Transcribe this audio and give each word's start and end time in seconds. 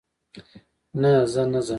نه، 1.01 1.11
زه 1.31 1.41
نه 1.51 1.59
ځم 1.65 1.69